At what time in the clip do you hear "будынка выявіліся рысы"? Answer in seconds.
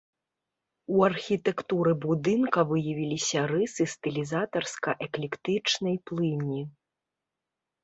2.05-3.87